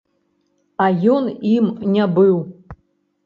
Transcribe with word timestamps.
А 0.85 0.87
ён 1.15 1.27
ім 1.51 1.65
не 1.97 2.05
быў. 2.15 2.37